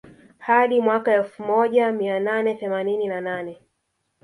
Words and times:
Hadi 0.37 0.81
mwaka 0.81 1.11
wa 1.11 1.17
elfu 1.17 1.43
moja 1.43 1.91
mia 1.91 2.19
nane 2.19 2.55
themanini 2.55 3.07
na 3.07 3.21
nane 3.21 3.59